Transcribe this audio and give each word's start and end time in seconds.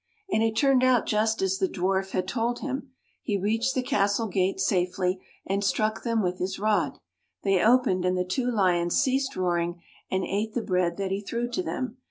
And 0.31 0.41
it 0.41 0.55
turned 0.55 0.83
out 0.83 1.05
just 1.05 1.43
a& 1.43 1.45
the 1.45 1.69
Dwarf 1.71 2.09
had 2.09 2.27
told 2.27 2.61
him. 2.61 2.89
He 3.21 3.37
reached 3.37 3.75
the 3.75 3.83
castle 3.83 4.25
gates 4.27 4.65
safely, 4.67 5.21
and 5.45 5.63
struck 5.63 6.01
them 6.01 6.23
with 6.23 6.39
his 6.39 6.57
rod. 6.57 6.97
They 7.43 7.63
opened, 7.63 8.03
and 8.03 8.17
the 8.17 8.25
two 8.25 8.49
lions 8.49 8.95
ceased 8.99 9.35
roaring 9.35 9.79
and 10.09 10.23
ate 10.23 10.55
the 10.55 10.63
bread 10.63 10.97
that 10.97 11.11
he 11.11 11.21
threw 11.21 11.47
to 11.51 11.61
them. 11.61 11.99